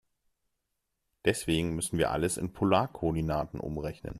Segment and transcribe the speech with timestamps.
[1.25, 4.09] Deswegen müssen wir alles in Polarkoordinaten umrechnen.